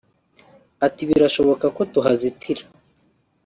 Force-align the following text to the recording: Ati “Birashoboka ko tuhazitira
Ati 0.85 1.01
“Birashoboka 1.09 1.65
ko 1.75 1.81
tuhazitira 1.93 2.63